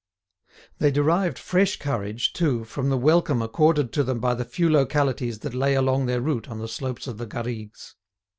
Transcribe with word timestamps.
They 0.79 0.89
derived 0.89 1.37
fresh 1.37 1.77
courage, 1.77 2.33
too, 2.33 2.63
from 2.63 2.89
the 2.89 2.97
welcome 2.97 3.39
accorded 3.43 3.93
to 3.93 4.03
them 4.03 4.19
by 4.19 4.33
the 4.33 4.43
few 4.43 4.67
localities 4.67 5.37
that 5.41 5.53
lay 5.53 5.75
along 5.75 6.07
their 6.07 6.21
route 6.21 6.49
on 6.49 6.57
the 6.57 6.67
slopes 6.67 7.05
of 7.05 7.19
the 7.19 7.27
Garrigues. 7.27 7.93